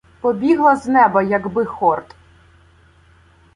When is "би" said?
1.53-1.65